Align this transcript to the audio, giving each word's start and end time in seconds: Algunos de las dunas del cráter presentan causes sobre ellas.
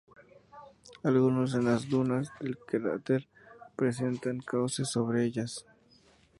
Algunos 1.03 1.51
de 1.53 1.61
las 1.61 1.87
dunas 1.87 2.31
del 2.39 2.57
cráter 2.57 3.27
presentan 3.75 4.39
causes 4.39 4.89
sobre 4.89 5.23
ellas. 5.25 5.67